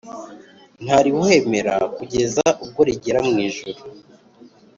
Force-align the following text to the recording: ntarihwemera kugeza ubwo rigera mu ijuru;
ntarihwemera 0.83 1.75
kugeza 1.97 2.45
ubwo 2.63 2.81
rigera 2.87 3.19
mu 3.29 3.35
ijuru; 3.47 3.79